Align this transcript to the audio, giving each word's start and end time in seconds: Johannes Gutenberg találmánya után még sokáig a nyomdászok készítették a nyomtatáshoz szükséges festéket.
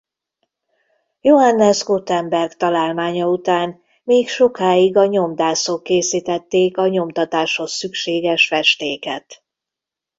Johannes 1.21 1.83
Gutenberg 1.83 2.53
találmánya 2.55 3.25
után 3.27 3.81
még 4.03 4.29
sokáig 4.29 4.97
a 4.97 5.05
nyomdászok 5.05 5.83
készítették 5.83 6.77
a 6.77 6.87
nyomtatáshoz 6.87 7.71
szükséges 7.71 8.47
festéket. 8.47 9.43